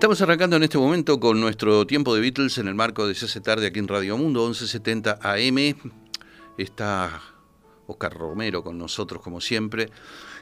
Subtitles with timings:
[0.00, 3.38] Estamos arrancando en este momento con nuestro tiempo de Beatles en el marco de CC
[3.42, 5.74] Tarde aquí en Radio Mundo, 1170 AM.
[6.56, 7.20] Está
[7.86, 9.90] Oscar Romero con nosotros como siempre.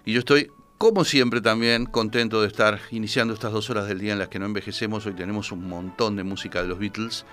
[0.05, 4.13] Y yo estoy, como siempre, también contento de estar iniciando estas dos horas del día
[4.13, 5.05] en las que no envejecemos.
[5.07, 7.27] Hoy tenemos un montón de música de los Beatles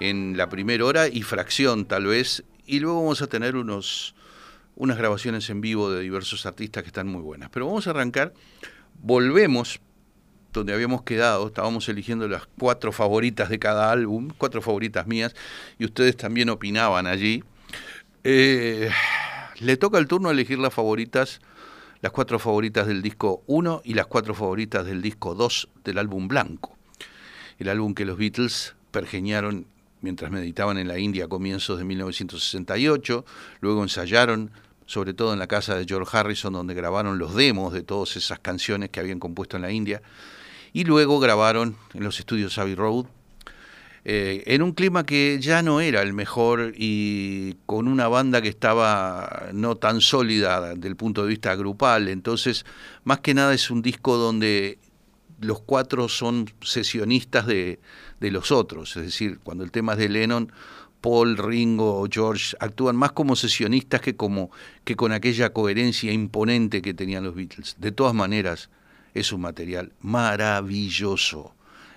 [0.00, 2.44] en la primera hora y fracción tal vez.
[2.64, 4.14] Y luego vamos a tener unos,
[4.74, 7.50] unas grabaciones en vivo de diversos artistas que están muy buenas.
[7.50, 8.32] Pero vamos a arrancar.
[9.02, 9.82] Volvemos
[10.52, 15.34] donde habíamos quedado, estábamos eligiendo las cuatro favoritas de cada álbum, cuatro favoritas mías,
[15.78, 17.44] y ustedes también opinaban allí.
[18.24, 18.90] Eh,
[19.60, 21.40] le toca el turno elegir las favoritas,
[22.00, 26.28] las cuatro favoritas del disco 1 y las cuatro favoritas del disco 2 del álbum
[26.28, 26.76] Blanco,
[27.58, 29.66] el álbum que los Beatles pergeñaron
[30.00, 33.24] mientras meditaban en la India a comienzos de 1968,
[33.60, 34.52] luego ensayaron
[34.86, 38.38] sobre todo en la casa de George Harrison, donde grabaron los demos de todas esas
[38.38, 40.00] canciones que habían compuesto en la India,
[40.72, 43.06] y luego grabaron en los estudios Abbey Road,
[44.04, 48.48] eh, en un clima que ya no era el mejor y con una banda que
[48.48, 52.08] estaba no tan sólida del punto de vista grupal.
[52.08, 52.64] Entonces,
[53.04, 54.78] más que nada es un disco donde
[55.40, 57.80] los cuatro son sesionistas de,
[58.20, 58.96] de los otros.
[58.96, 60.52] Es decir, cuando el tema es de Lennon,
[61.00, 64.50] Paul, Ringo George actúan más como sesionistas que, como,
[64.84, 67.76] que con aquella coherencia imponente que tenían los Beatles.
[67.78, 68.70] De todas maneras,
[69.18, 71.54] es un material maravilloso.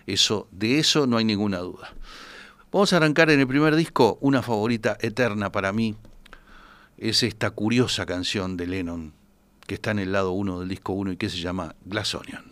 [0.07, 1.93] Eso, de eso no hay ninguna duda.
[2.71, 5.95] Vamos a arrancar en el primer disco, una favorita eterna para mí.
[6.97, 9.13] Es esta curiosa canción de Lennon,
[9.67, 12.43] que está en el lado 1 del disco 1 y que se llama Glass Onion.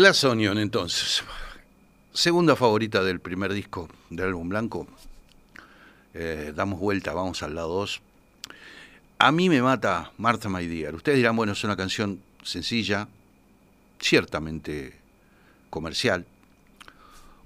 [0.00, 1.22] Glass Onion, entonces.
[2.14, 4.86] Segunda favorita del primer disco del álbum blanco.
[6.14, 8.00] Eh, damos vuelta, vamos al lado 2.
[9.18, 10.94] A mí me mata Martha My Dear.
[10.94, 13.08] Ustedes dirán, bueno, es una canción sencilla,
[14.00, 14.98] ciertamente
[15.68, 16.24] comercial,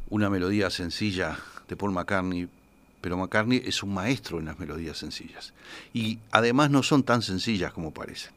[0.09, 1.37] una melodía sencilla
[1.67, 2.49] de Paul McCartney,
[3.01, 5.55] pero McCartney es un maestro en las melodías sencillas.
[5.93, 8.33] Y además no son tan sencillas como parecen.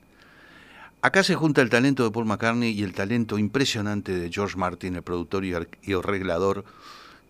[1.01, 4.95] Acá se junta el talento de Paul McCartney y el talento impresionante de George Martin,
[4.95, 5.53] el productor y
[5.93, 6.65] arreglador,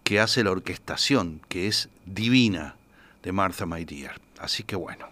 [0.03, 2.75] que hace la orquestación, que es divina,
[3.23, 4.21] de Martha My Dear.
[4.39, 5.07] Así que bueno,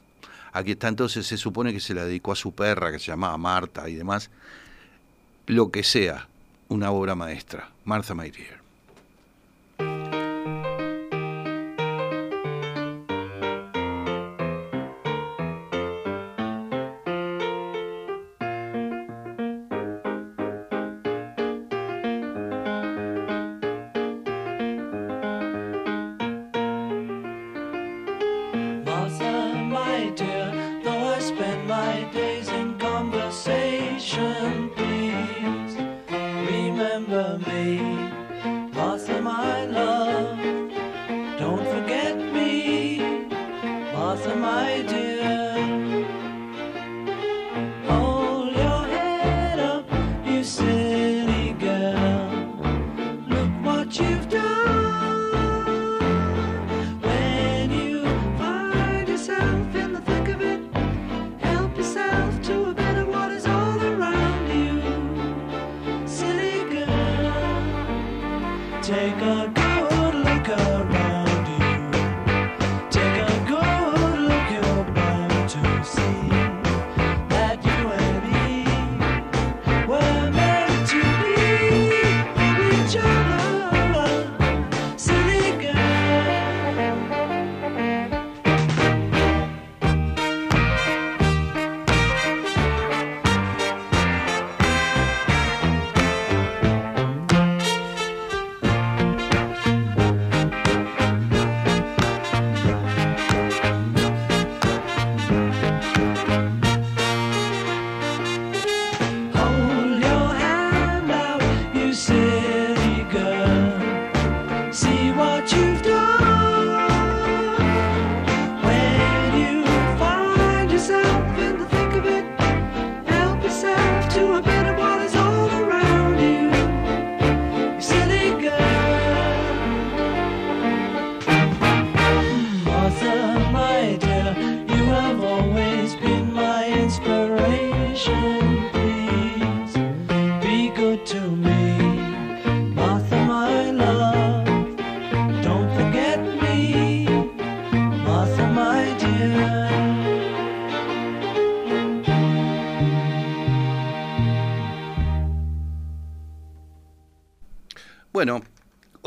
[0.54, 3.38] aquí está entonces, se supone que se la dedicó a su perra, que se llamaba
[3.38, 4.30] Marta y demás.
[5.48, 6.30] Lo que sea,
[6.70, 8.55] una obra maestra, Martha My Dear.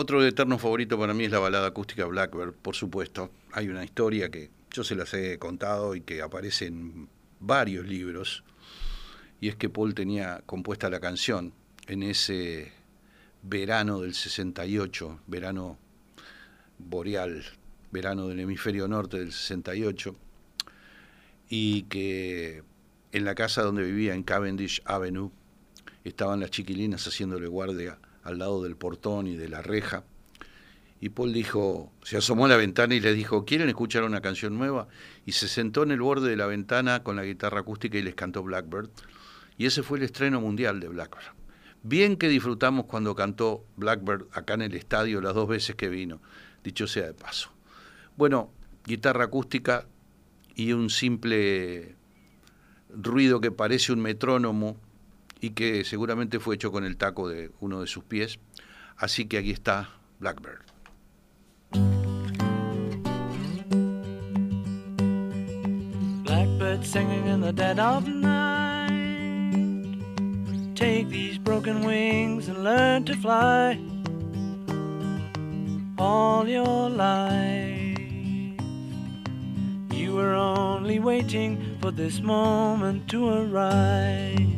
[0.08, 3.30] Otro eterno favorito para mí es la balada acústica Blackbird, por supuesto.
[3.52, 7.10] Hay una historia que yo se las he contado y que aparece en
[7.40, 8.42] varios libros,
[9.38, 11.52] y es que Paul tenía compuesta la canción
[11.88, 12.72] en ese
[13.42, 15.78] verano del 68, verano
[16.78, 17.44] boreal,
[17.92, 20.16] verano del hemisferio norte del 68,
[21.50, 22.62] y que
[23.12, 25.30] en la casa donde vivía, en Cavendish Avenue,
[26.02, 30.04] estaban las chiquilinas haciéndole guardia al lado del portón y de la reja.
[31.00, 34.58] Y Paul dijo, se asomó a la ventana y le dijo, ¿quieren escuchar una canción
[34.58, 34.88] nueva?
[35.26, 38.14] Y se sentó en el borde de la ventana con la guitarra acústica y les
[38.14, 38.90] cantó Blackbird.
[39.56, 41.34] Y ese fue el estreno mundial de Blackbird.
[41.82, 46.20] Bien que disfrutamos cuando cantó Blackbird acá en el estadio las dos veces que vino,
[46.64, 47.50] dicho sea de paso.
[48.16, 48.50] Bueno,
[48.84, 49.86] guitarra acústica
[50.56, 51.94] y un simple
[52.92, 54.76] ruido que parece un metrónomo
[55.40, 58.38] y que seguramente fue hecho con el taco de uno de sus pies.
[58.96, 60.62] Así que aquí está Blackbird.
[66.24, 68.88] Blackbird singing in the dead of night.
[70.74, 73.78] Take these broken wings and learn to fly
[75.98, 77.98] all your life.
[79.92, 84.57] You were only waiting for this moment to arise.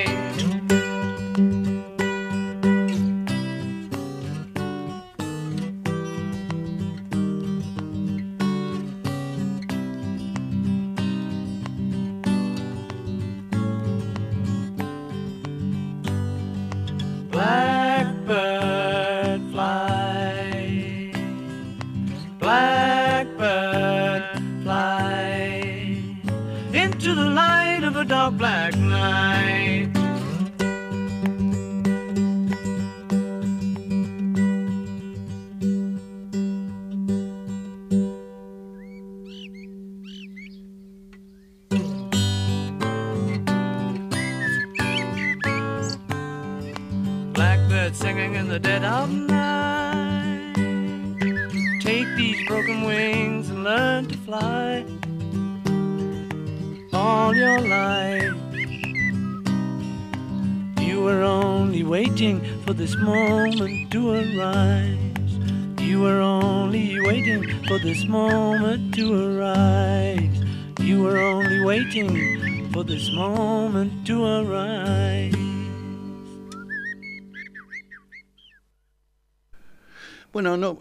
[27.11, 30.00] to the light of a dark black night.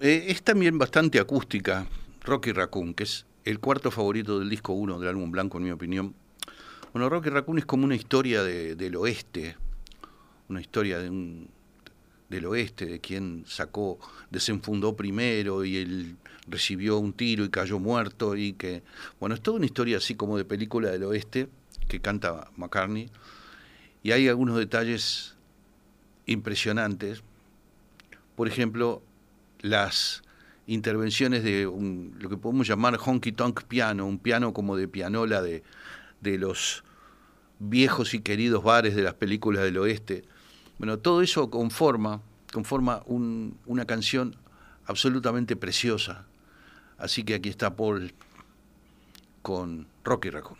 [0.01, 1.87] Eh, es también bastante acústica
[2.23, 5.71] Rocky Raccoon, que es el cuarto favorito del disco 1 del álbum blanco, en mi
[5.71, 6.15] opinión.
[6.93, 9.57] Bueno, Rocky Raccoon es como una historia de- del oeste,
[10.49, 11.49] una historia de un,
[12.29, 13.99] del oeste, de quien sacó,
[14.31, 16.17] desenfundó primero y él
[16.49, 18.83] recibió un tiro y cayó muerto y que,
[19.21, 21.49] bueno, es toda una historia así como de película del oeste
[21.89, 23.09] que canta McCartney
[24.03, 25.35] y hay algunos detalles
[26.27, 27.23] impresionantes.
[28.37, 29.03] Por ejemplo,
[29.61, 30.23] las
[30.67, 35.43] intervenciones de un- lo que podemos llamar honky tonk piano, un piano como de pianola
[35.43, 35.63] de,
[36.21, 36.85] de los
[37.59, 40.23] viejos y queridos bares de las películas del oeste.
[40.79, 44.37] Bueno, todo eso conforma, conforma un- una canción
[44.87, 46.25] absolutamente preciosa.
[46.99, 48.13] Así que aquí está Paul
[49.43, 50.60] con Rocky Raccoon.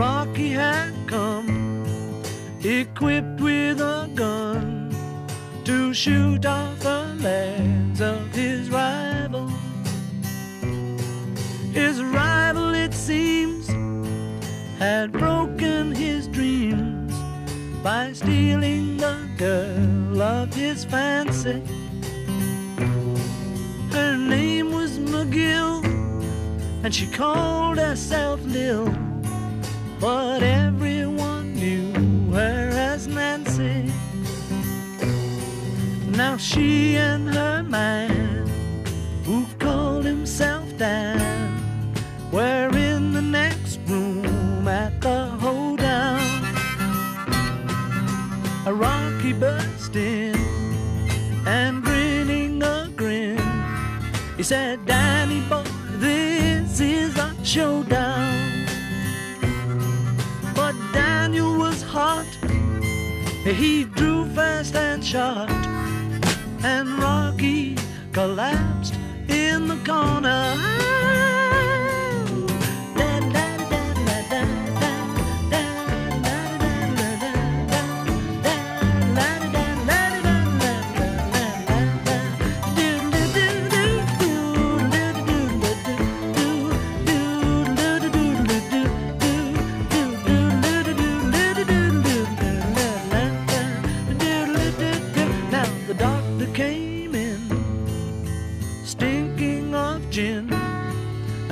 [0.00, 2.22] Rocky had come
[2.64, 4.96] equipped with a gun
[5.64, 9.48] to shoot off the legs of his rival.
[11.74, 13.68] His rival, it seems,
[14.78, 17.12] had broken his dreams
[17.82, 21.62] by stealing the girl of his fancy.
[23.92, 25.84] Her name was McGill,
[26.84, 29.09] and she called herself Lil,
[30.00, 31.92] but everyone knew
[32.32, 33.92] her as Nancy.
[36.16, 38.46] Now she and her man,
[39.24, 41.92] who called himself Dan,
[42.32, 46.20] were in the next room at the hoedown.
[48.66, 50.34] A Rocky burst in
[51.46, 53.38] and grinning a grin.
[54.38, 55.64] He said, Danny boy,
[55.98, 58.49] this is a showdown.
[60.92, 62.26] Daniel was hot.
[63.44, 65.50] He drew fast and shot.
[66.62, 67.76] And Rocky
[68.12, 68.94] collapsed
[69.28, 71.29] in the corner.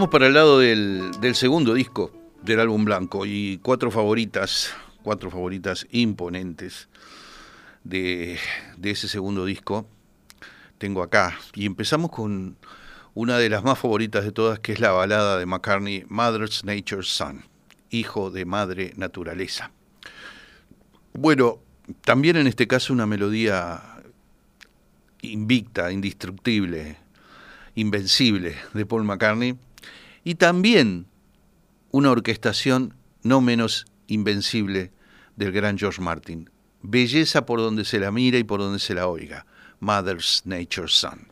[0.00, 5.86] Vamos para el lado del, segundo disco del álbum blanco y cuatro favoritas, cuatro favoritas
[5.90, 6.88] imponentes
[7.84, 8.38] de,
[8.78, 9.86] de ese segundo disco
[10.78, 11.38] tengo acá.
[11.54, 12.56] Y empezamos con
[13.12, 17.08] una de las más favoritas de todas, que es la balada de McCartney, Mother's Nature's
[17.08, 17.44] Son,
[17.90, 19.70] hijo de madre naturaleza.
[21.12, 21.58] Bueno,
[22.06, 23.82] también en este caso una melodía
[25.20, 26.96] invicta, indestructible,
[27.74, 29.58] invencible de Paul McCartney
[30.24, 31.06] y también
[31.90, 34.92] una orquestación no menos invencible
[35.36, 36.50] del gran George Martin.
[36.82, 39.46] Belleza por donde se la mira y por donde se la oiga.
[39.80, 41.28] Mother's Nature's Son.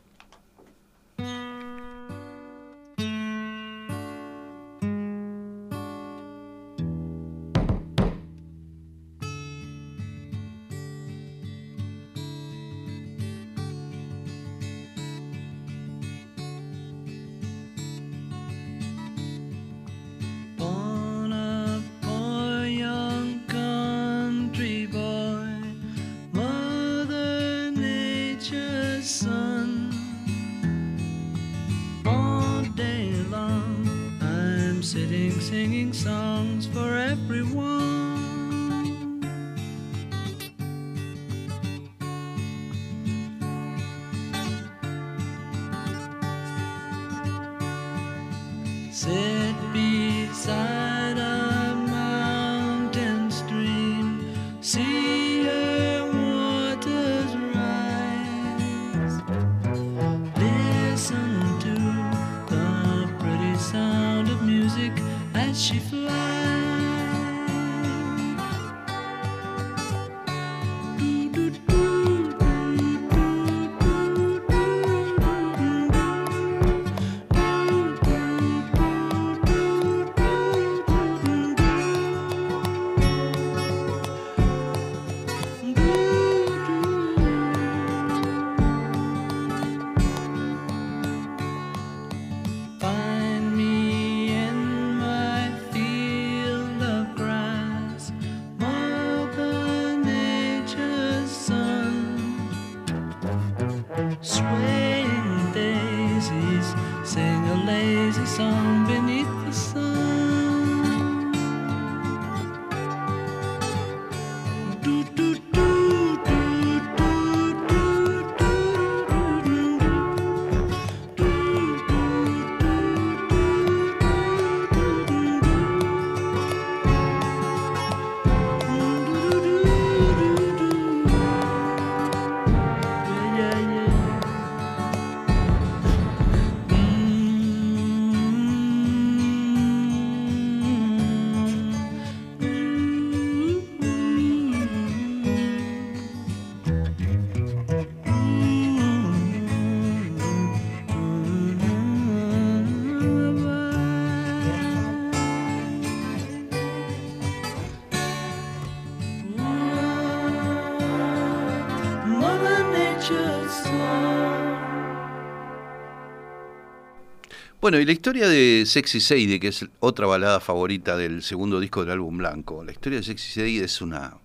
[167.68, 171.83] Bueno, y la historia de Sexy Sadie, que es otra balada favorita del segundo disco
[171.83, 172.64] del álbum blanco.
[172.64, 174.16] La historia de Sexy Sadie es una,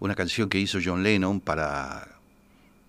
[0.00, 2.08] una canción que hizo John Lennon para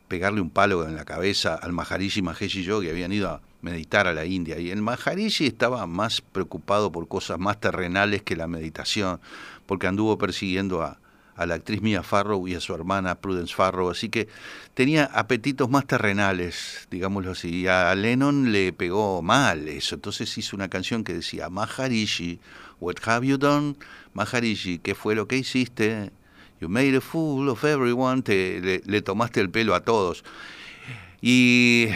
[0.09, 3.41] pegarle un palo en la cabeza al Maharishi Mahesh y yo, que habían ido a
[3.61, 4.59] meditar a la India.
[4.59, 9.21] Y el Maharishi estaba más preocupado por cosas más terrenales que la meditación,
[9.65, 10.99] porque anduvo persiguiendo a,
[11.35, 14.27] a la actriz Mia Farrow y a su hermana Prudence Farrow, así que
[14.73, 20.55] tenía apetitos más terrenales, digámoslo así, y a Lennon le pegó mal eso, entonces hizo
[20.55, 22.39] una canción que decía, Maharishi,
[22.79, 23.75] what have you done?
[24.13, 26.11] Maharishi, ¿qué fue lo que hiciste?
[26.59, 30.23] You made a fool of everyone, te, le, tomaste el pelo a todos.
[31.21, 31.87] Y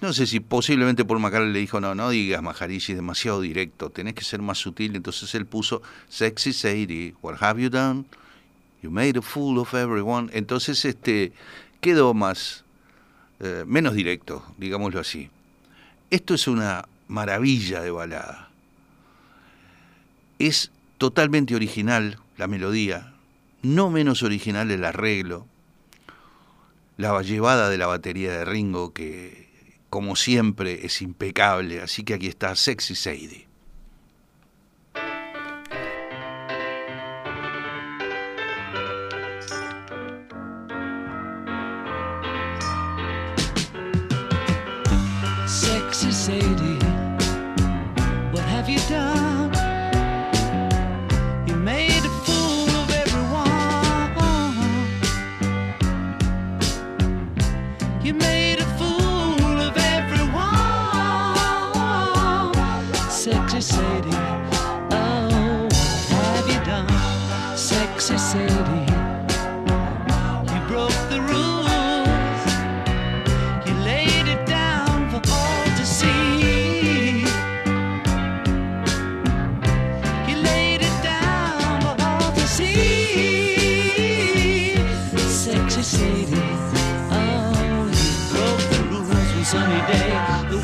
[0.00, 3.90] no sé si posiblemente Paul McCartney le dijo, no, no digas Maharishi, es demasiado directo,
[3.90, 4.94] tenés que ser más sutil.
[4.96, 8.06] Entonces él puso Sexy Sadie, what have you done?
[8.84, 10.28] You made a fool of everyone.
[10.34, 11.32] Entonces este
[11.80, 12.64] quedó más,
[13.40, 15.30] eh, menos directo, digámoslo así.
[16.10, 18.50] Esto es una maravilla de balada.
[20.38, 23.14] Es totalmente original la melodía,
[23.62, 25.46] no menos original el arreglo,
[26.98, 29.48] la llevada de la batería de Ringo, que
[29.88, 33.46] como siempre es impecable, así que aquí está Sexy Sadie.
[46.24, 46.63] Sexy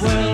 [0.03, 0.30] world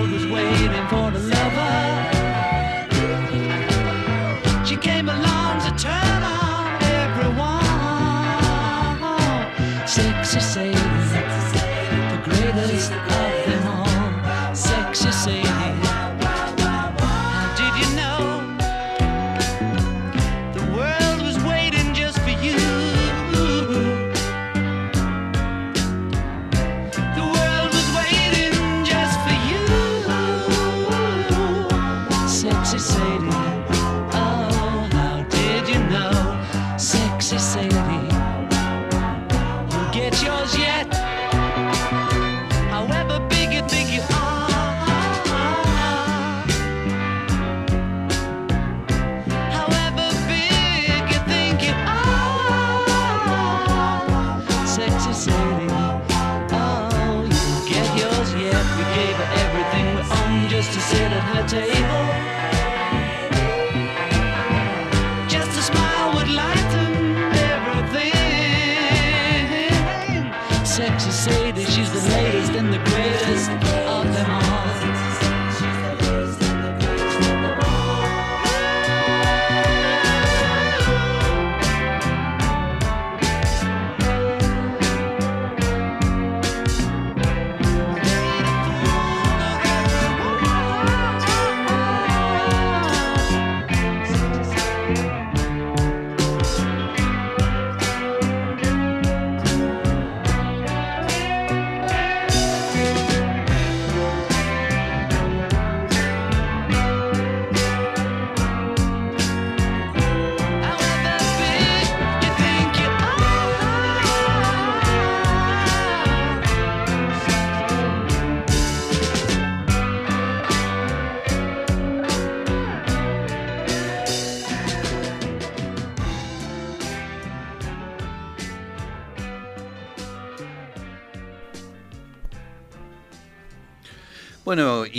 [61.47, 61.86] take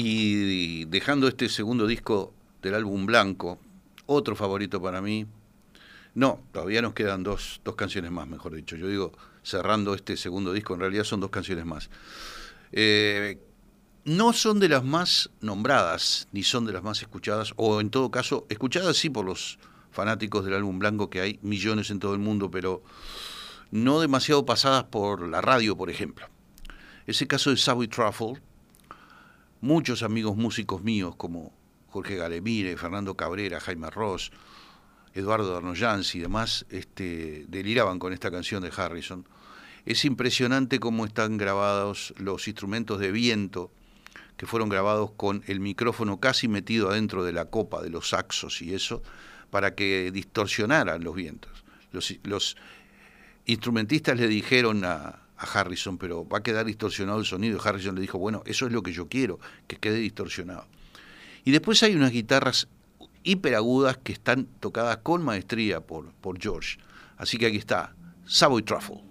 [0.01, 2.33] y dejando este segundo disco
[2.63, 3.59] del álbum Blanco,
[4.07, 5.27] otro favorito para mí.
[6.15, 8.77] No, todavía nos quedan dos, dos canciones más, mejor dicho.
[8.77, 11.91] Yo digo, cerrando este segundo disco, en realidad son dos canciones más.
[12.71, 13.41] Eh,
[14.05, 18.13] no son de las más nombradas, ni son de las más escuchadas, o en todo
[18.13, 19.59] caso, escuchadas sí por los
[19.91, 22.85] fanáticos del álbum Blanco, que hay millones en todo el mundo, pero
[23.73, 26.29] no demasiado pasadas por la radio, por ejemplo.
[27.09, 28.41] Ese caso de Subway Truffle,
[29.61, 31.53] muchos amigos músicos míos como
[31.89, 34.31] Jorge Galemire, Fernando Cabrera, Jaime Ross,
[35.15, 39.27] Eduardo Arnoyans y demás, este, deliraban con esta canción de Harrison.
[39.85, 43.73] Es impresionante cómo están grabados los instrumentos de viento
[44.37, 48.63] que fueron grabados con el micrófono casi metido adentro de la copa de los saxos
[48.63, 49.03] y eso,
[49.51, 51.65] para que distorsionaran los vientos.
[51.91, 52.57] Los, los
[53.47, 57.61] instrumentistas le dijeron a, a Harrison, pero va a quedar distorsionado el sonido.
[57.63, 60.67] Harrison le dijo, bueno, eso es lo que yo quiero, que quede distorsionado.
[61.45, 62.69] Y después hay unas guitarras
[63.23, 66.79] hiperagudas que están tocadas con maestría por, por George.
[67.17, 67.95] Así que aquí está,
[68.27, 69.08] Savoy Truffle.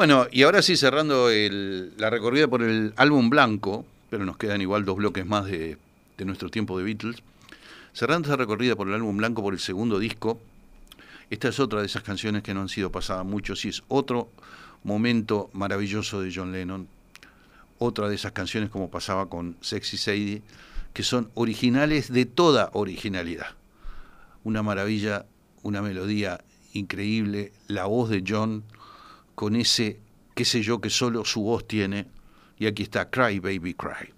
[0.00, 4.62] Bueno, y ahora sí cerrando el- la recorrida por el álbum blanco, pero nos quedan
[4.62, 5.76] igual dos bloques más de,
[6.16, 7.16] de nuestro tiempo de Beatles.
[7.92, 10.40] Cerrando esa recorrida por el álbum blanco, por el segundo disco,
[11.28, 14.30] esta es otra de esas canciones que no han sido pasadas mucho, sí es otro
[14.84, 16.88] momento maravilloso de John Lennon,
[17.78, 20.40] otra de esas canciones como pasaba con Sexy Sadie,
[20.94, 23.48] que son originales de toda originalidad.
[24.44, 25.26] Una maravilla,
[25.62, 26.40] una melodía
[26.72, 28.64] increíble, la voz de John
[29.40, 29.98] con ese,
[30.34, 32.08] qué sé yo, que solo su voz tiene.
[32.58, 34.12] Y aquí está Cry Baby Cry.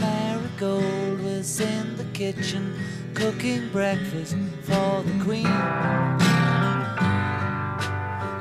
[0.00, 2.74] Marigold was in the kitchen
[3.12, 5.44] cooking breakfast for the queen.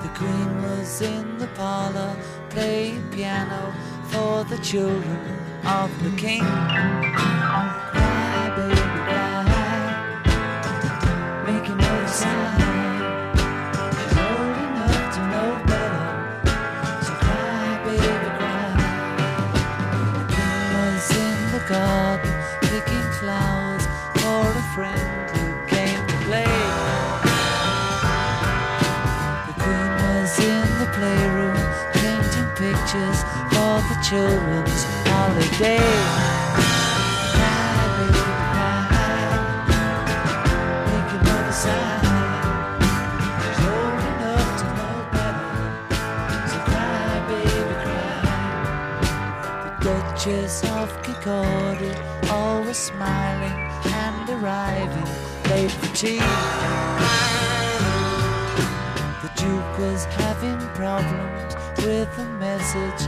[0.01, 2.15] The queen was in the parlor
[2.49, 3.73] playing piano
[4.11, 5.17] for the children
[5.65, 6.41] of the king.
[6.41, 9.45] Cry, baby, cry.
[11.67, 12.70] Your mother sigh.
[34.11, 35.77] Cry.
[49.63, 55.07] The Duchess of Kincardie, always smiling and arriving
[55.49, 56.19] late for tea.
[59.21, 63.07] The Duke was having problems with a message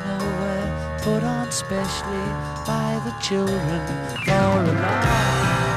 [1.01, 2.27] put on specially
[2.67, 3.81] by the children
[4.23, 5.70] for a laugh.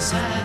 [0.00, 0.39] desire.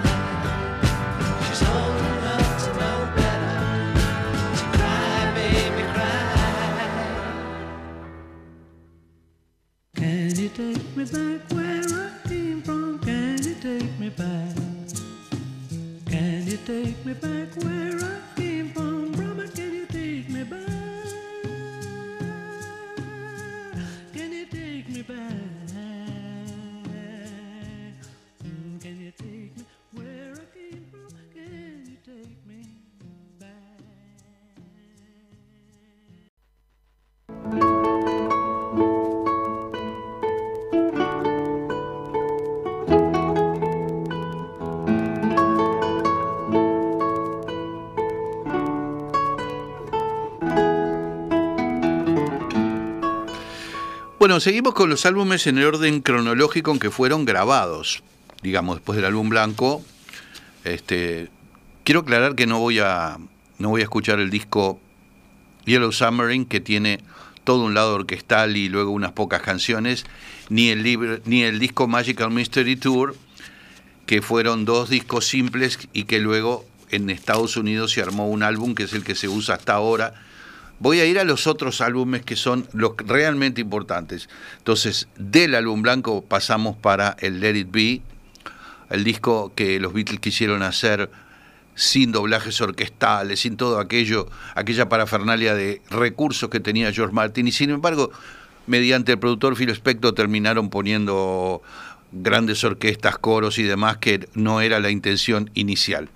[54.26, 58.02] Bueno, seguimos con los álbumes en el orden cronológico en que fueron grabados.
[58.42, 59.86] Digamos, después del álbum blanco.
[60.64, 61.30] Este,
[61.84, 63.20] quiero aclarar que no voy a
[63.60, 64.80] no voy a escuchar el disco
[65.66, 67.02] Yellow Submarine que tiene
[67.44, 70.08] todo un lado orquestal y luego unas pocas canciones,
[70.50, 73.16] ni el libro, ni el disco Magical Mystery Tour
[74.08, 78.74] que fueron dos discos simples y que luego en Estados Unidos se armó un álbum
[78.74, 80.16] que es el que se usa hasta ahora.
[80.80, 84.30] Voy a ir a los otros álbumes que son los realmente importantes.
[84.58, 88.02] Entonces, del álbum blanco pasamos para el Let It Be,
[88.90, 91.10] el disco que los Beatles quisieron hacer
[91.76, 97.52] sin doblajes orquestales, sin todo aquello, aquella parafernalia de recursos que tenía George Martin, y
[97.52, 98.12] sin embargo,
[98.68, 101.62] mediante el productor Phil Spector terminaron poniendo
[102.12, 106.10] grandes orquestas, coros y demás, que no era la intención inicial.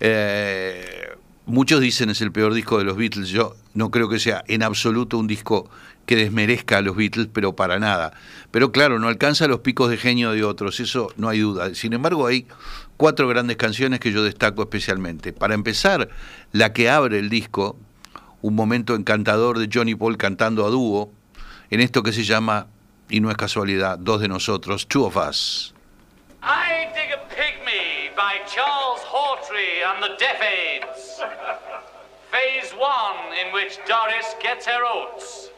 [0.00, 1.08] Eh,
[1.46, 4.62] muchos dicen es el peor disco de los Beatles, yo no creo que sea en
[4.62, 5.68] absoluto un disco
[6.06, 8.12] que desmerezca a los Beatles, pero para nada.
[8.50, 11.74] Pero claro, no alcanza los picos de genio de otros, eso no hay duda.
[11.74, 12.46] Sin embargo, hay
[12.96, 15.32] cuatro grandes canciones que yo destaco especialmente.
[15.32, 16.08] Para empezar,
[16.52, 17.76] la que abre el disco,
[18.42, 21.12] un momento encantador de Johnny Paul cantando a dúo,
[21.70, 22.68] en esto que se llama,
[23.08, 25.74] y no es casualidad, Dos de nosotros, Two of Us.
[26.42, 31.64] I Dig a Pygmy by Charles Hawtrey and the Deaf.
[32.34, 35.50] Phase one, in which Doris gets her oats.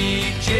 [0.00, 0.59] You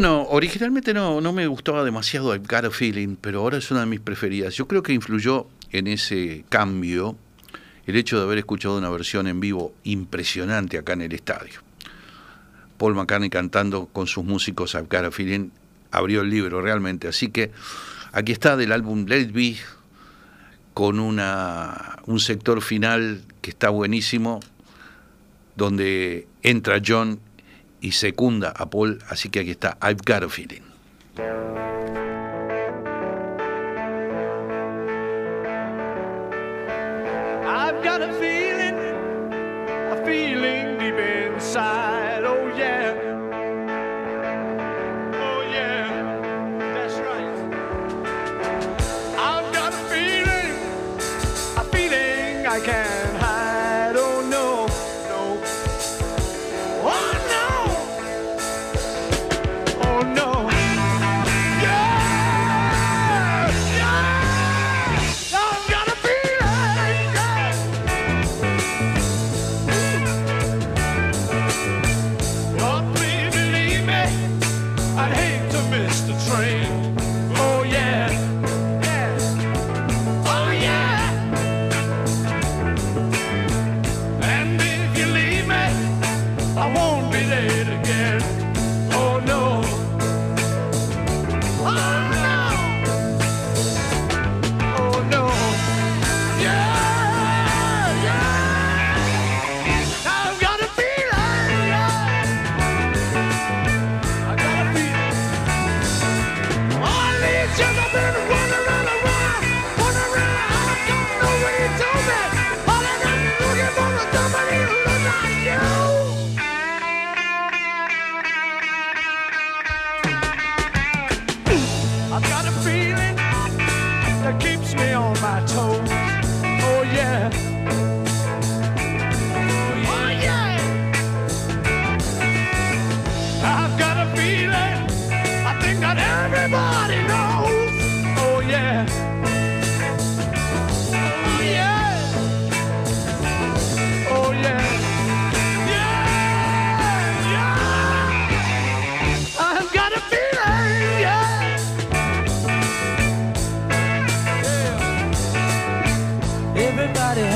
[0.00, 3.86] Bueno, originalmente no, no me gustaba demasiado I've a Feeling, pero ahora es una de
[3.86, 4.54] mis preferidas.
[4.54, 7.18] Yo creo que influyó en ese cambio
[7.84, 11.60] el hecho de haber escuchado una versión en vivo impresionante acá en el estadio.
[12.78, 15.50] Paul McCartney cantando con sus músicos I've a Feeling
[15.90, 17.06] abrió el libro realmente.
[17.06, 17.50] Así que
[18.12, 19.56] aquí está del álbum Let It Be
[20.72, 24.40] con una, un sector final que está buenísimo,
[25.56, 27.20] donde entra John
[27.80, 31.69] y secunda a Paul, así que aquí está I've Got a Feeling.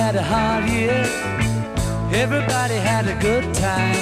[0.04, 1.02] Had a hard year.
[2.12, 3.96] Everybody had a good time.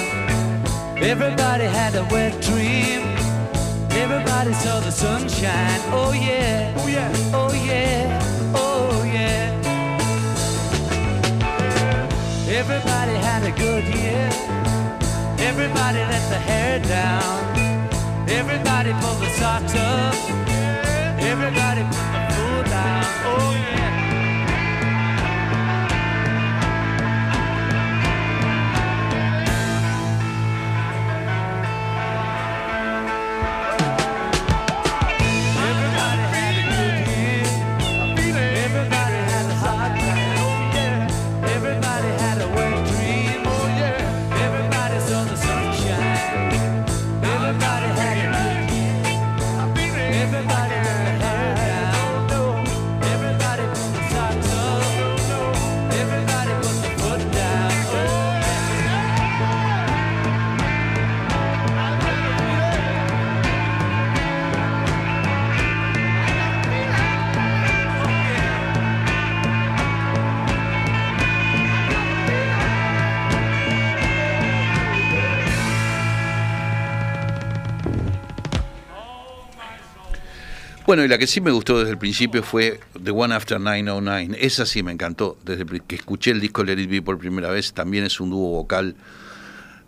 [1.01, 3.01] Everybody had a wet dream.
[4.03, 5.79] Everybody saw the sunshine.
[5.99, 6.75] Oh yeah.
[6.79, 7.39] Oh yeah.
[7.39, 8.53] Oh yeah.
[8.53, 9.47] Oh yeah.
[12.59, 14.27] Everybody had a good year.
[15.49, 17.39] Everybody let the hair down.
[18.39, 20.15] Everybody pulled the socks up.
[21.31, 23.05] Everybody put the foot down.
[23.31, 24.02] Oh yeah.
[80.85, 84.37] Bueno, y la que sí me gustó desde el principio fue The One After 909.
[84.37, 85.37] Esa sí me encantó.
[85.45, 88.49] Desde que escuché el disco Let It Be por primera vez, también es un dúo
[88.49, 88.97] vocal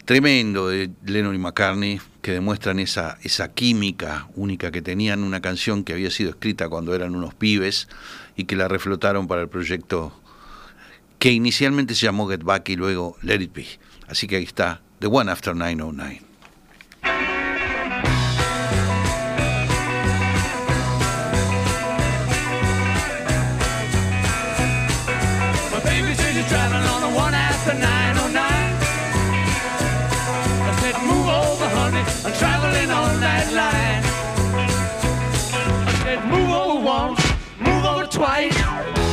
[0.06, 5.84] tremendo de Lennon y McCartney, que demuestran esa, esa química única que tenían, una canción
[5.84, 7.90] que había sido escrita cuando eran unos pibes
[8.38, 10.18] y que la reflotaron para el proyecto
[11.20, 13.68] que inicialmente se llamó Get Back y luego Let It Be.
[14.08, 16.25] Así que ahí está, The One After 909.
[26.46, 28.42] Baby says on the one after 909.
[30.62, 32.04] I said, move over, honey.
[32.26, 34.04] I'm traveling on that line.
[35.88, 37.22] I said, move over once,
[37.60, 38.56] move over twice.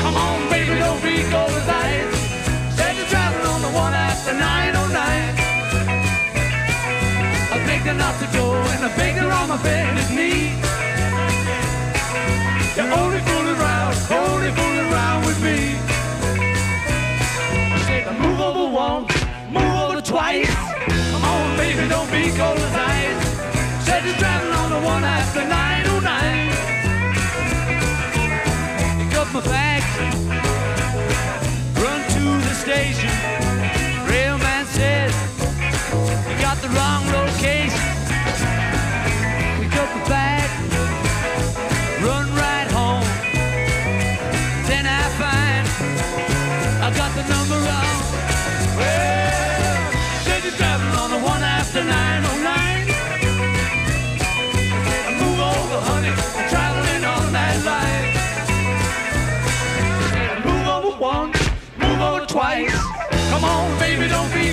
[0.03, 2.77] Come on, baby, don't be cold as ice.
[2.77, 4.43] Said you're traveling on the one after 909.
[7.53, 10.53] I begged her not to go, and I begged her on my bended knee.
[12.77, 15.92] You're only fooling around, only fooling around with me.
[21.77, 23.85] Baby, don't be cold as ice.
[23.85, 26.51] Said you're driving on the one after 909.
[28.99, 29.93] Pick up my bags,
[31.81, 33.11] run to the station.
[34.09, 35.15] Railman says
[36.29, 38.02] you got the wrong location.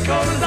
[0.10, 0.39] gonna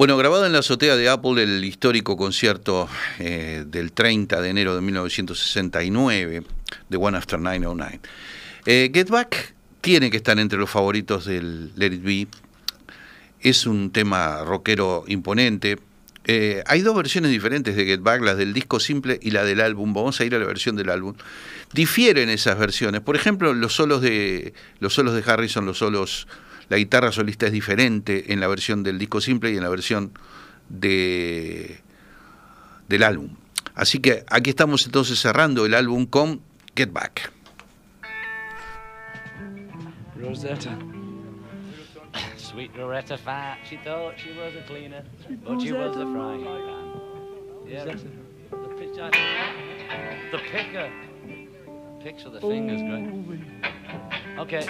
[0.00, 4.74] Bueno, grabado en la azotea de Apple el histórico concierto eh, del 30 de enero
[4.74, 6.42] de 1969
[6.88, 8.00] de One After 909.
[8.64, 9.52] Eh, Get Back
[9.82, 12.28] tiene que estar entre los favoritos del Let It Be.
[13.40, 15.78] Es un tema rockero imponente.
[16.26, 19.60] Eh, hay dos versiones diferentes de Get Back, la del disco simple y la del
[19.60, 19.94] álbum.
[19.94, 21.14] Vamos a ir a la versión del álbum.
[21.72, 23.00] Difieren esas versiones.
[23.00, 26.28] Por ejemplo, los solos de los solos de Harrison, los solos,
[26.68, 30.12] la guitarra solista es diferente en la versión del disco simple y en la versión
[30.68, 31.80] de
[32.88, 33.30] del álbum.
[33.74, 36.42] Así que aquí estamos entonces cerrando el álbum con
[36.76, 37.32] Get Back.
[40.20, 40.76] Rosetta.
[42.60, 45.02] Sweet Loretta Fat, she thought she was a cleaner,
[45.46, 47.00] but she was a frying pan.
[47.66, 47.92] Yeah, the,
[48.50, 48.96] the pitch,
[50.30, 50.92] the picker.
[52.02, 53.40] Picks with the fingers, great.
[54.38, 54.68] Okay.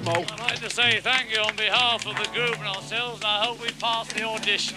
[0.00, 3.44] I'd like to say thank you on behalf of the group and ourselves, and I
[3.44, 4.76] hope we pass the audition.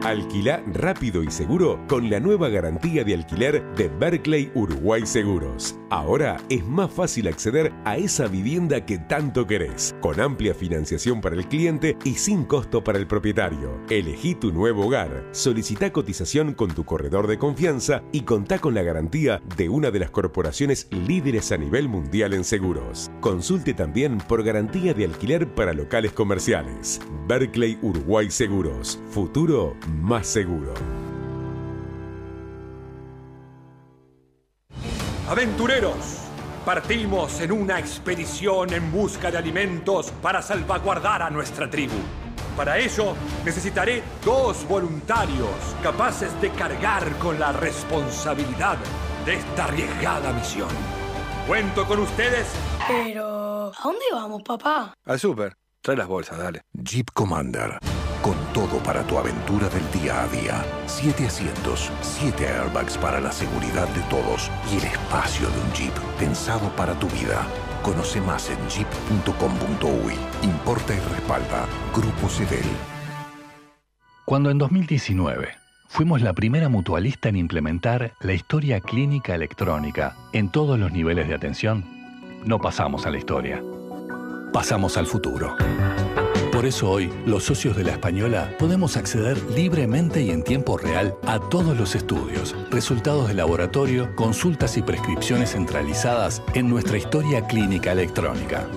[0.04, 5.76] Alquilá rápido y seguro con la nueva garantía de alquiler de Berkeley Uruguay Seguros.
[5.88, 11.36] Ahora es más fácil acceder a esa vivienda que tanto querés, con amplia financiación para
[11.36, 13.80] el cliente y sin costo para el propietario.
[13.88, 18.82] Elegí tu nuevo hogar, solicita cotización con tu corredor de confianza y contá con la
[18.82, 23.10] garantía de una de las corporaciones líderes a nivel mundial en seguros.
[23.20, 27.00] Consulte también por garantía de alquiler para locales comerciales.
[27.26, 30.74] Berkeley Uruguay Seguros, futuro más seguro.
[35.28, 35.96] Aventureros,
[36.64, 41.94] partimos en una expedición en busca de alimentos para salvaguardar a nuestra tribu.
[42.56, 43.14] Para ello,
[43.44, 45.48] necesitaré dos voluntarios
[45.82, 48.76] capaces de cargar con la responsabilidad
[49.24, 50.68] de esta arriesgada misión.
[51.48, 52.46] ¿Cuento con ustedes?
[52.86, 54.94] Pero, ¿a dónde vamos, papá?
[55.04, 55.56] Al súper.
[55.80, 56.62] Trae las bolsas, dale.
[56.72, 57.78] Jeep Commander.
[58.24, 60.64] Con todo para tu aventura del día a día.
[60.86, 65.92] Siete asientos, siete airbags para la seguridad de todos y el espacio de un Jeep
[66.18, 67.46] pensado para tu vida.
[67.82, 70.14] Conoce más en jeep.com.uy.
[70.42, 71.66] Importa y respalda.
[71.94, 72.64] Grupo Cedel.
[74.24, 75.50] Cuando en 2019
[75.88, 81.34] fuimos la primera mutualista en implementar la historia clínica electrónica en todos los niveles de
[81.34, 81.84] atención,
[82.46, 83.62] no pasamos a la historia.
[84.50, 85.58] Pasamos al futuro.
[86.54, 91.16] Por eso hoy, los socios de la Española podemos acceder libremente y en tiempo real
[91.26, 97.90] a todos los estudios, resultados de laboratorio, consultas y prescripciones centralizadas en nuestra historia clínica
[97.90, 98.68] electrónica.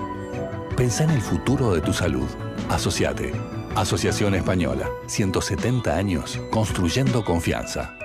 [0.75, 2.28] Pensá en el futuro de tu salud.
[2.67, 3.32] Asociate.
[3.75, 4.89] Asociación Española.
[5.05, 7.95] 170 años construyendo confianza.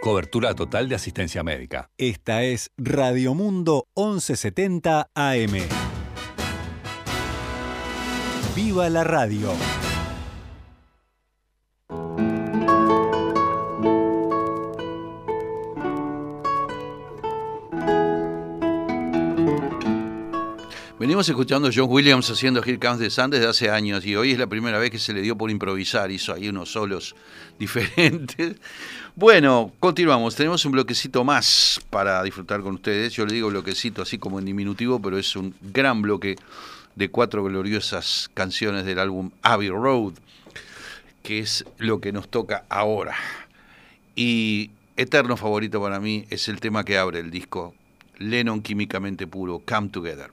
[0.00, 1.90] Cobertura total de asistencia médica.
[1.98, 5.87] Esta es Radio Mundo 1170 AM.
[8.58, 9.52] ¡Viva la radio!
[20.98, 24.32] Venimos escuchando a John Williams haciendo Here Comes the Sun desde hace años y hoy
[24.32, 27.14] es la primera vez que se le dio por improvisar, hizo ahí unos solos
[27.60, 28.56] diferentes.
[29.14, 33.12] Bueno, continuamos, tenemos un bloquecito más para disfrutar con ustedes.
[33.12, 36.34] Yo le digo bloquecito así como en diminutivo, pero es un gran bloque
[36.98, 40.14] de cuatro gloriosas canciones del álbum Abbey Road,
[41.22, 43.14] que es lo que nos toca ahora.
[44.16, 47.72] Y eterno favorito para mí es el tema que abre el disco,
[48.18, 50.32] Lennon Químicamente Puro, Come Together.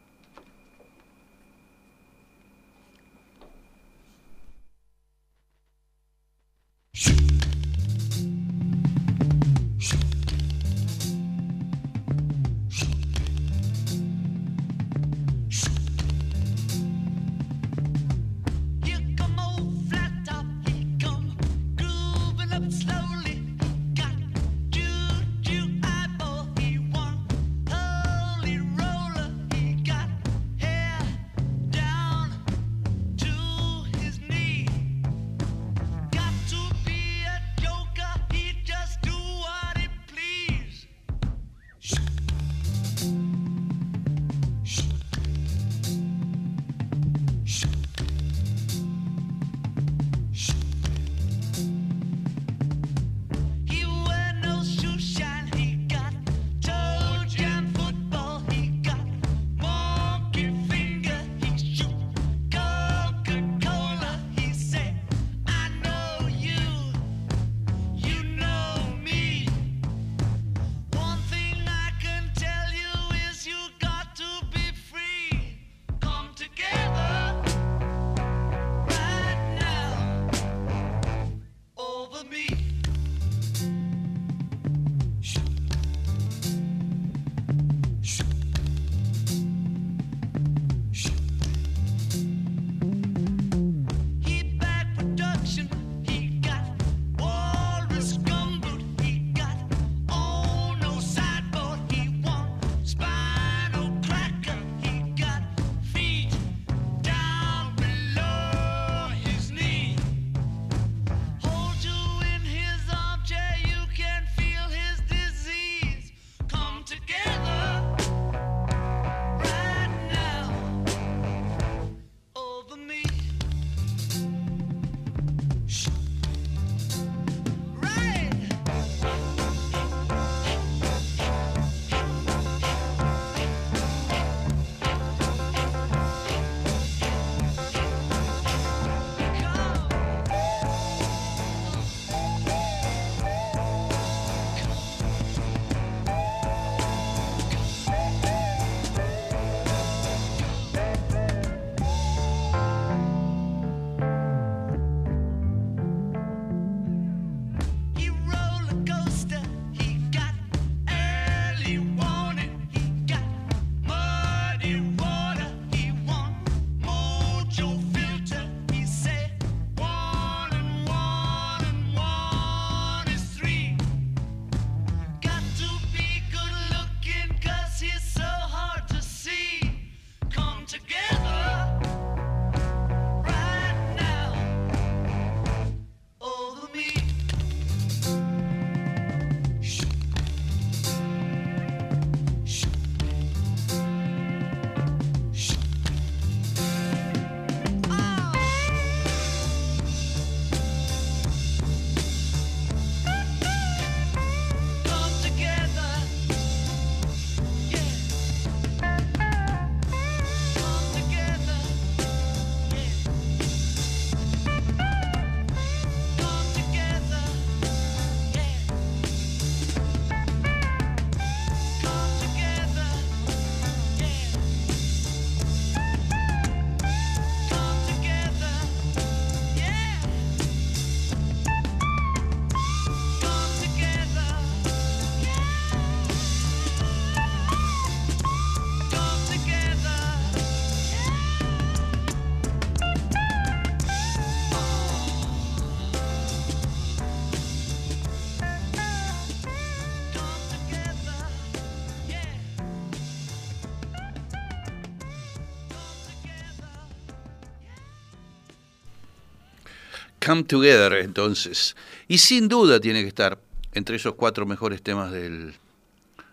[260.26, 261.76] Come Together, entonces.
[262.08, 263.38] Y sin duda tiene que estar,
[263.74, 265.54] entre esos cuatro mejores temas del,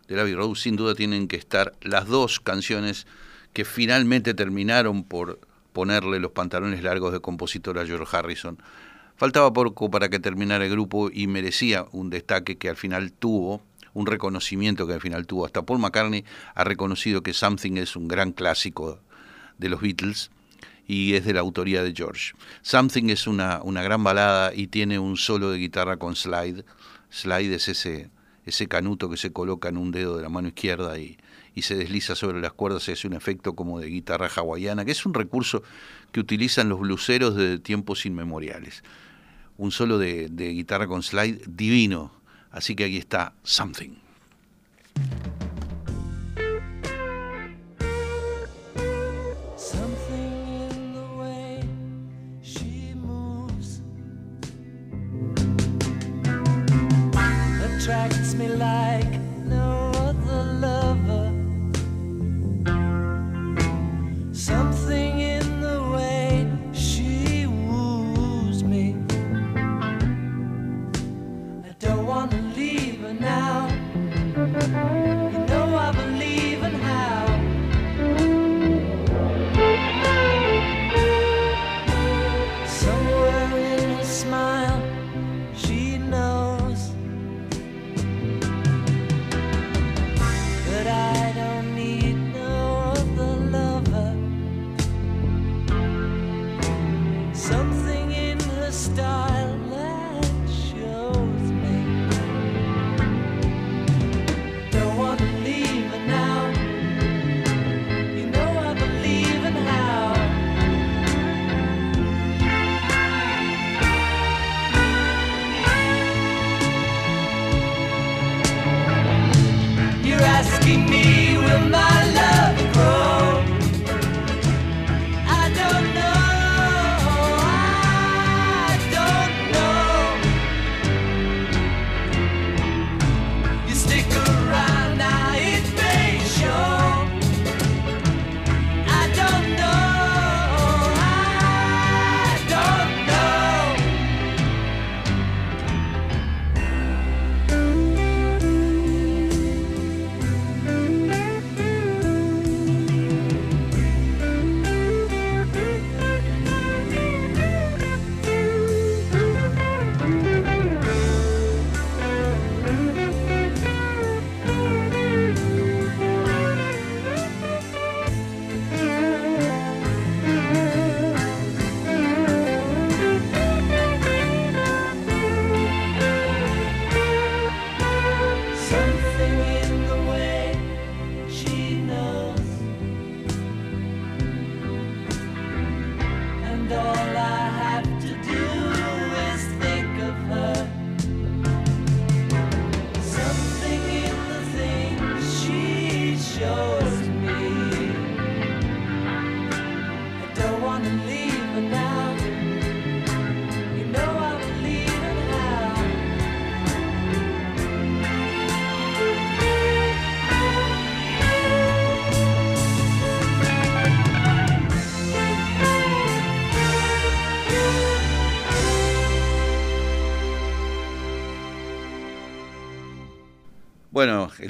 [0.08, 3.06] del Abbey Road, sin duda tienen que estar las dos canciones
[3.52, 5.40] que finalmente terminaron por
[5.74, 8.56] ponerle los pantalones largos de compositor a George Harrison.
[9.16, 13.60] Faltaba poco para que terminara el grupo y merecía un destaque que al final tuvo,
[13.92, 15.44] un reconocimiento que al final tuvo.
[15.44, 16.24] Hasta Paul McCartney
[16.54, 19.00] ha reconocido que Something es un gran clásico
[19.58, 20.30] de los Beatles
[20.92, 22.34] y es de la autoría de George.
[22.60, 26.64] Something es una, una gran balada y tiene un solo de guitarra con slide.
[27.08, 28.10] Slide es ese,
[28.44, 31.16] ese canuto que se coloca en un dedo de la mano izquierda y,
[31.54, 34.92] y se desliza sobre las cuerdas y hace un efecto como de guitarra hawaiana, que
[34.92, 35.62] es un recurso
[36.12, 38.84] que utilizan los bluseros de tiempos inmemoriales.
[39.56, 42.12] Un solo de, de guitarra con slide divino.
[42.50, 43.94] Así que aquí está Something.
[44.94, 45.51] Something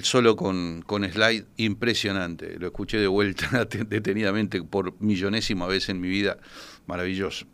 [0.02, 2.58] solo con, con slide, impresionante.
[2.58, 6.38] Lo escuché de vuelta detenidamente por millonésima vez en mi vida.
[6.86, 7.46] Maravilloso.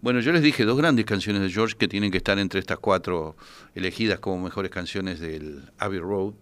[0.00, 2.78] Bueno, yo les dije dos grandes canciones de George que tienen que estar entre estas
[2.78, 3.36] cuatro
[3.74, 6.34] elegidas como mejores canciones del Abbey Road.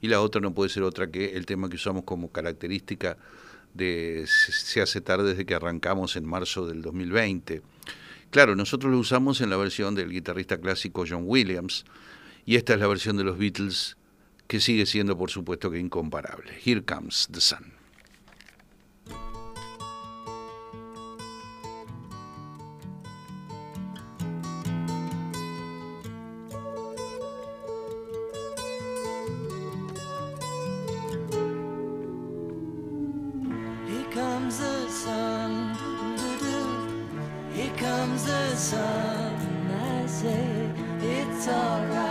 [0.00, 3.16] Y la otra no puede ser otra que el tema que usamos como característica
[3.72, 7.62] de se hace tarde desde que arrancamos en marzo del 2020.
[8.30, 11.84] Claro, nosotros lo usamos en la versión del guitarrista clásico John Williams
[12.44, 13.96] y esta es la versión de los Beatles
[14.52, 16.52] que sigue siendo por supuesto que incomparable.
[16.62, 17.72] Here comes the sun.
[33.86, 34.58] Here comes
[38.26, 39.32] the sun.
[39.70, 42.01] I say it's alright.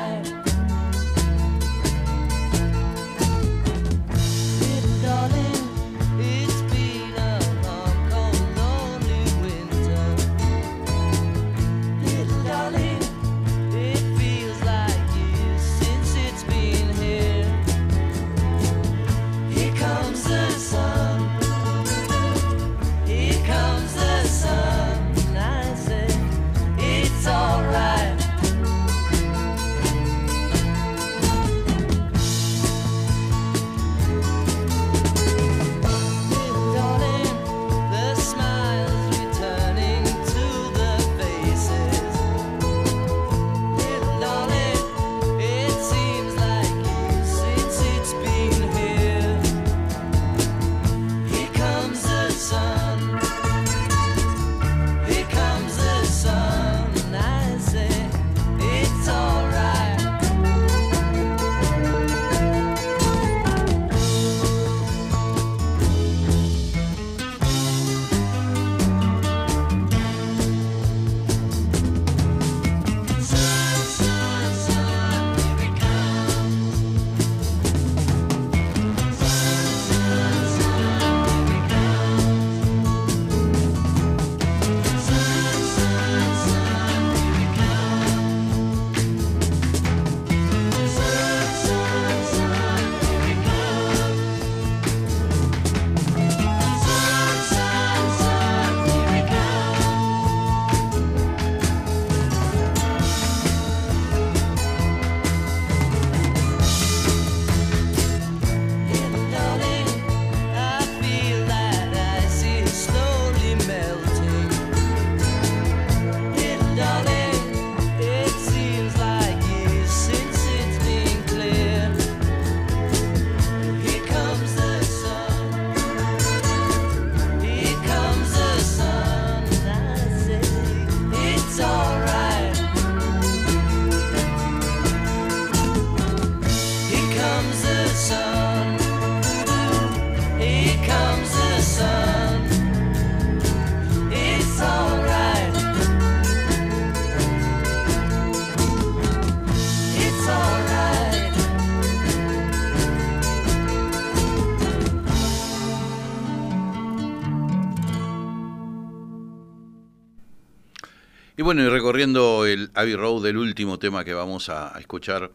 [161.54, 165.32] Bueno, y recorriendo el Abbey Road, el último tema que vamos a, escuchar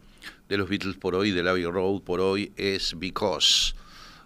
[0.49, 3.75] de los Beatles por hoy, del Abbey Road por hoy, es Because,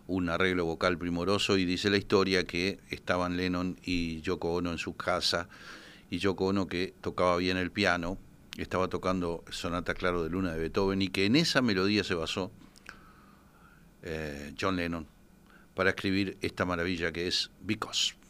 [0.08, 4.78] un arreglo vocal primoroso y dice la historia que estaban Lennon y Yoko Ono en
[4.78, 5.50] su casa
[6.10, 8.18] y Yoko Ono que tocaba bien el piano,
[8.56, 12.54] estaba tocando Sonata Claro de Luna de Beethoven y que en esa melodía se basó
[14.04, 15.08] eh, John Lennon
[15.74, 18.21] para escribir esta maravilla que es Because.